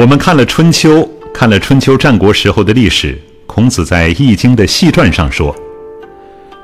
[0.00, 3.20] 我们看了春秋，看了春秋战国时候的历史。
[3.46, 5.54] 孔子在《易经》的系传上说：“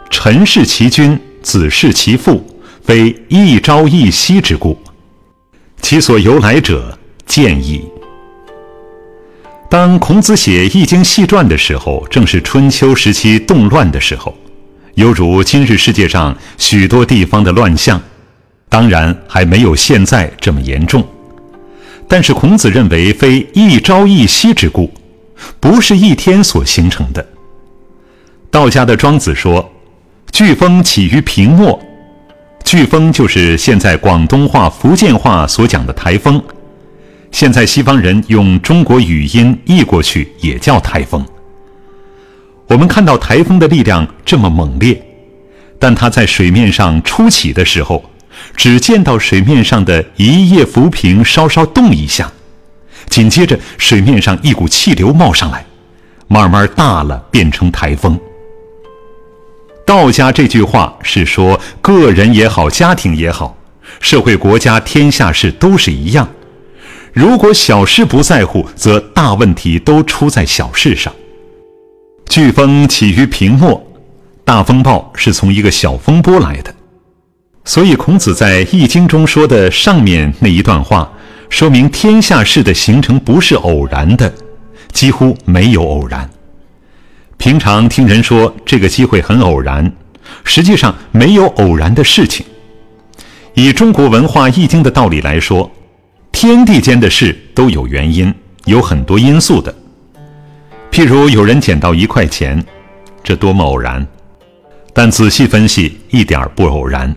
[0.09, 2.43] 臣弑其君，子弑其父，
[2.83, 4.79] 非一朝一夕之故。
[5.83, 7.85] 其所由来者，见矣。”
[9.69, 14.35] 当孔子写《易经》系传的时候，正是春秋时期动乱的时候，
[14.95, 18.01] 犹如今日世界上许多地方的乱象，
[18.71, 21.07] 当然还没有现在这么严重。
[22.09, 24.93] 但是孔子认为，非一朝一夕之故，
[25.59, 27.27] 不是一天所形成的。
[28.51, 29.73] 道家的庄子说
[30.31, 31.79] ：“飓风起于平漠。”
[32.65, 36.43] 飓风就是现在广东话、福建话所讲的台风，
[37.31, 41.25] 现在西方人用中国语音译过去也叫台风。
[42.69, 45.01] 我们看到台风的力量这么猛烈，
[45.79, 48.03] 但它在水面上初起的时候。
[48.55, 52.31] 只见到水面上的一叶浮萍稍稍动一下，
[53.09, 55.65] 紧接着水面上一股气流冒上来，
[56.29, 58.19] 慢慢大了，变成台风。
[59.87, 63.57] 道家这句话是说，个人也好，家庭也好，
[64.01, 66.29] 社会、国家、天下事都是一样。
[67.13, 71.13] 如果小事不在乎，则大问题都出在小事上。
[72.29, 73.81] 飓风起于平漠，
[74.45, 76.75] 大风暴是从一个小风波来的。
[77.67, 81.11] 所以，孔子在《易经》中说的上面那一段话，
[81.51, 84.33] 说明天下事的形成不是偶然的，
[84.93, 86.31] 几乎没有偶然。
[87.37, 89.93] 平常听人说这个机会很偶然，
[90.45, 92.47] 实际上没有偶然的事情。
[93.55, 95.69] 以中国文化《易经》的道理来说，
[96.31, 98.33] 天地间的事都有原因，
[98.67, 99.75] 有很多因素的。
[100.93, 102.65] 譬如有人捡到一块钱，
[103.25, 104.07] 这多么偶然！
[104.95, 107.15] 但仔细分析，一点儿不偶然。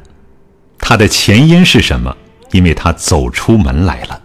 [0.79, 2.15] 它的前因是什么？
[2.51, 4.19] 因为他走出门来了。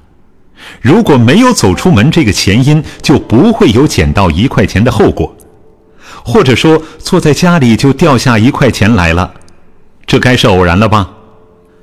[0.80, 5.36] 如果没有走出门这个前因，就不会有捡到一块钱的后果。
[6.24, 9.34] 或者说，坐在家里就掉下一块钱来了，
[10.06, 11.10] 这该是偶然了吧？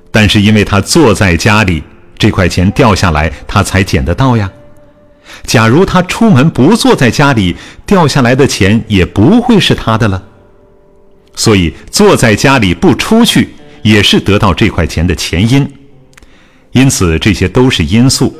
[0.09, 1.83] 但是因为他坐在家里，
[2.17, 4.49] 这块钱掉下来，他才捡得到呀。
[5.43, 7.55] 假如他出门不坐在家里，
[7.85, 10.23] 掉下来的钱也不会是他的了。
[11.35, 13.49] 所以，坐在家里不出去。
[13.81, 15.67] 也是得到这块钱的前因，
[16.71, 18.35] 因此这些都是因素，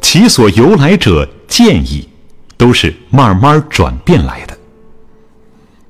[0.00, 2.08] 其所由来者建议，
[2.56, 4.56] 都是慢慢转变来的。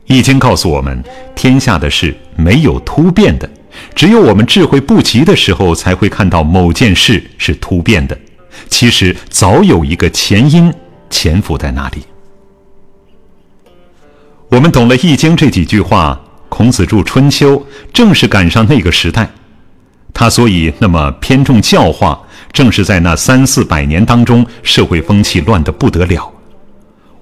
[0.06, 1.02] 易经告诉我们，
[1.34, 3.48] 天下的事没有突变的，
[3.94, 8.18] 只有我们智慧不及的时候，才会看到某件事是突变的。
[8.68, 10.72] 其实早有一个前因
[11.10, 12.02] 潜伏在那里。
[14.48, 16.20] 我们懂了易经这几句话。
[16.56, 17.54] 孔子著《春秋》，
[17.92, 19.28] 正是赶上那个时代，
[20.14, 22.18] 他所以那么偏重教化，
[22.50, 26.32] 正是在那三四百年当中，社会风气乱得不得了。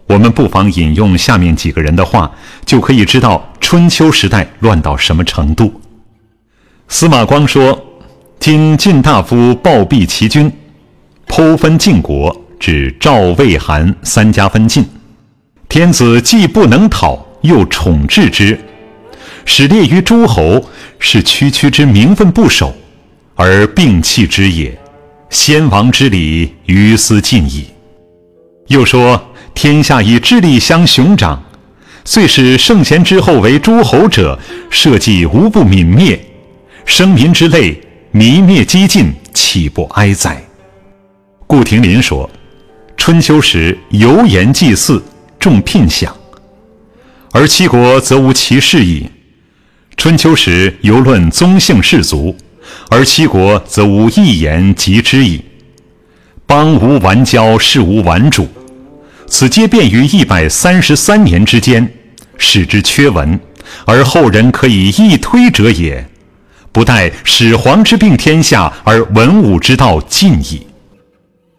[0.06, 2.31] 我们不妨引用下面几个人的话，
[2.65, 5.81] 就可以知道春秋时代乱到什么程度。
[6.87, 7.77] 司马光说
[8.39, 10.49] ：“今晋大夫暴毙其君，
[11.27, 14.87] 剖分晋国，指赵、魏、韩三家分晋。
[15.69, 18.56] 天子既不能讨，又宠治之。”
[19.44, 20.62] 使列于诸侯，
[20.99, 22.75] 是区区之名分不守，
[23.34, 24.77] 而摒弃之也。
[25.31, 27.66] 先王之礼，于斯尽矣。
[28.69, 29.21] 又说：
[29.53, 31.43] 天下以智力相雄长，
[32.05, 34.38] 遂使圣贤之后为诸侯者，
[34.71, 36.19] 社稷无不泯灭，
[36.84, 37.81] 生民之类
[38.11, 40.43] 弥灭几尽，岂不哀哉？
[41.46, 42.29] 顾亭林说：
[42.96, 45.02] 春秋时犹言祭祀，
[45.38, 46.14] 重聘享，
[47.32, 49.06] 而七国则无其事矣。
[49.96, 52.37] 春秋时犹论宗姓氏族，
[52.91, 55.43] 而七国则无一言及之矣。
[56.46, 58.46] 邦无完交，事无完主，
[59.26, 61.88] 此皆变于一百三十三年之间，
[62.37, 63.38] 使之缺文，
[63.87, 66.06] 而后人可以一推者也。
[66.70, 70.67] 不待始皇之并天下，而文武之道尽矣。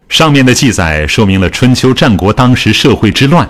[0.08, 3.48] 上面的记载说明了春秋战国当时社会之乱，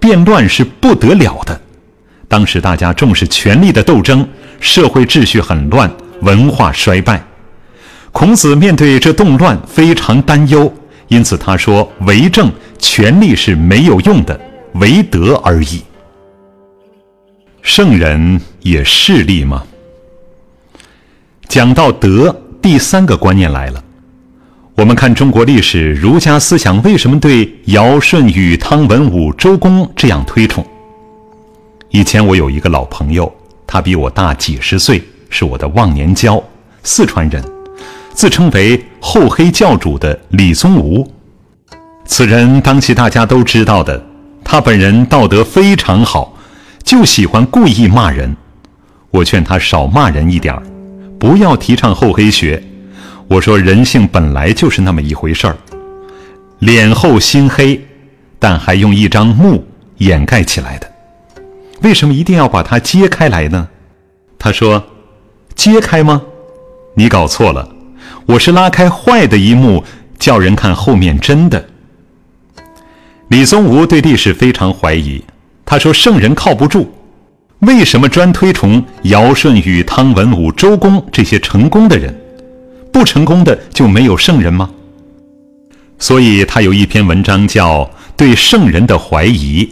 [0.00, 1.58] 变乱是不得了的。
[2.28, 4.28] 当时大家重视权力的斗争，
[4.60, 5.90] 社会秩序很乱，
[6.20, 7.24] 文化衰败。
[8.12, 10.72] 孔子面对这动乱非常担忧，
[11.08, 14.38] 因此他说为政权力是没有用的，
[14.74, 15.82] 唯德而已。
[17.62, 19.62] 圣人也势利吗？
[21.48, 23.82] 讲到德，第三个观念来了。
[24.74, 30.64] 我们看中国历史，儒家思想为什么对尧舜禹汤文武周公这样推崇？
[31.90, 33.32] 以前我有一个老朋友，
[33.66, 36.42] 他比我大几十岁，是我的忘年交，
[36.82, 37.42] 四川人，
[38.12, 41.10] 自称为厚黑教主的李宗吾。
[42.04, 44.04] 此人当其大家都知道的，
[44.44, 46.36] 他本人道德非常好，
[46.84, 48.36] 就喜欢故意骂人。
[49.10, 50.62] 我劝他少骂人一点儿，
[51.18, 52.62] 不要提倡厚黑学。
[53.28, 55.56] 我说人性本来就是那么一回事儿，
[56.58, 57.80] 脸厚心黑，
[58.38, 59.66] 但还用一张木
[59.98, 60.90] 掩盖起来的，
[61.82, 63.68] 为什么一定要把它揭开来呢？
[64.38, 64.84] 他说
[65.54, 66.22] ：“揭开吗？
[66.94, 67.68] 你搞错了，
[68.26, 69.84] 我是拉开坏的一幕，
[70.18, 71.68] 叫人看后面真的。”
[73.28, 75.22] 李宗吾对历史非常怀疑，
[75.64, 76.88] 他说：“圣人靠不住，
[77.60, 82.14] 为什么专推崇尧舜禹汤文武周公这些成功的人？”
[82.90, 84.70] 不成功的就没有圣人吗？
[85.98, 87.84] 所以他有一篇文章叫
[88.16, 89.64] 《对圣人的怀疑》。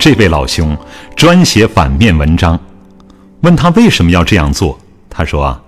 [0.00, 0.74] 这位老兄
[1.14, 2.58] 专写反面文章。
[3.42, 4.80] 问他为什么要这样做，
[5.10, 5.60] 他说：“啊，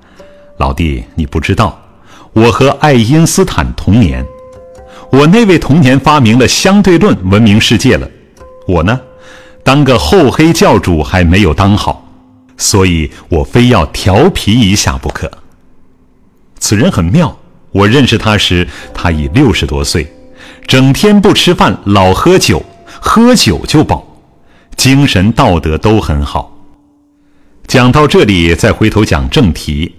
[0.56, 1.78] 老弟，你不知道，
[2.32, 4.24] 我和爱因斯坦同年，
[5.10, 8.08] 我那位同年发明了相对论，闻名世界了。
[8.66, 8.98] 我呢，
[9.62, 12.02] 当个厚黑教主还没有当好，
[12.56, 15.30] 所以我非要调皮一下不可。”
[16.58, 17.36] 此人很妙，
[17.70, 20.10] 我认识他时，他已六十多岁，
[20.66, 22.64] 整天不吃饭，老喝酒，
[22.98, 24.06] 喝酒就饱，
[24.82, 26.58] 精神道德都很好。
[27.68, 29.94] 讲到这里，再回头讲正题。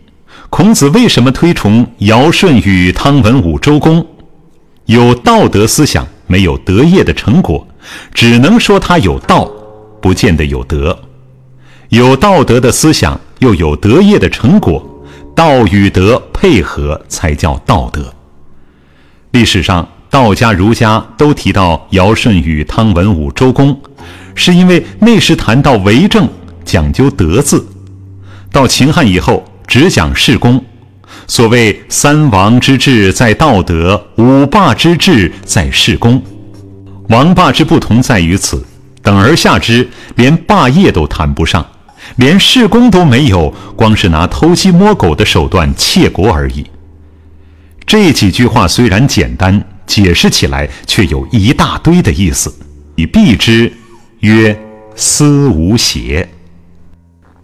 [0.49, 4.05] 孔子为什么推崇尧舜禹汤文武周公？
[4.87, 7.65] 有道德思想，没有德业的成果，
[8.13, 9.49] 只能说他有道，
[10.01, 10.99] 不见得有德。
[11.87, 14.85] 有道德的思想，又有德业的成果。
[15.33, 18.13] 道与德配合才叫道德。
[19.31, 23.79] 历史上，道家、儒家都提到尧舜禹汤文武周公，
[24.35, 26.27] 是因为那时谈到为政
[26.65, 27.65] 讲究德字。
[28.51, 30.63] 到秦汉以后，只讲事功。
[31.27, 36.21] 所谓三王之治在道德，五霸之治在事功。
[37.09, 38.65] 王霸之不同在于此，
[39.01, 41.65] 等而下之，连霸业都谈不上。
[42.17, 46.65] 连事功都没有，光是拿偷鸡摸狗的手段窃国而已。
[47.85, 52.53] 这几句话虽然简单，解释起来却有一大堆的意思。
[52.95, 53.71] 以避之，
[54.23, 54.57] 曰
[54.95, 56.29] 思无邪。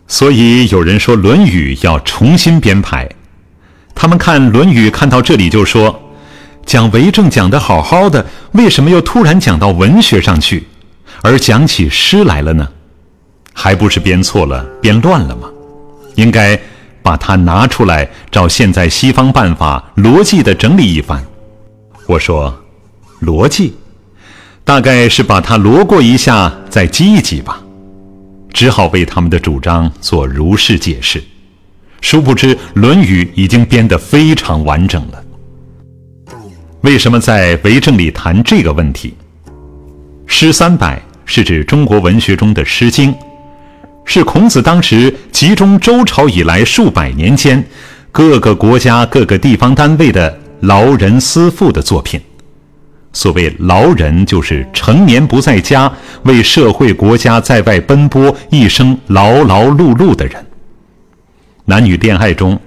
[0.08, 3.08] 所以有人说《论语》要重新编排。
[3.94, 6.02] 他们看《论语》看到这里就说
[6.66, 10.68] ：“讲为政讲得好好的，为什么又突然讲到文学上去，
[11.22, 12.70] 而讲起诗来了呢？”
[13.52, 15.50] 还不是编错了、编乱了吗？
[16.16, 16.58] 应该
[17.02, 21.22] 把它拿出来，照现在西方办法逻辑的整理一番。
[22.08, 22.58] 我说，
[23.22, 23.76] 逻辑，
[24.70, 27.60] 大概是把它罗过一下，再记一记吧。
[28.54, 31.24] 只好为他们的主张做如是解释。
[32.02, 35.24] 殊不知，《论语》已经编得非常完整了。
[36.82, 39.16] 为什么在为政里谈这个问题？
[40.28, 43.12] 诗三百是指中国文学中的《诗经》。
[44.06, 47.66] 是孔子当时集中周朝以来数百年间
[48.12, 52.22] 各个国家各个地方单位的劳人思妇的作品。
[53.12, 55.92] 所谓劳人，就是成年不在家，
[56.24, 60.46] 为社会国家在外奔波，一生劳劳碌碌的人。
[61.66, 62.60] 男女恋爱中，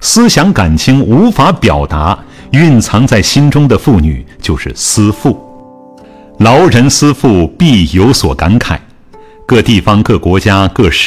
[0.00, 2.18] 思想感情无法表达，
[2.52, 5.38] 蕴藏在心中的妇女就是思妇。
[6.38, 8.78] 劳人思妇必有所感慨。
[9.44, 11.06] 各地方、各国家、各时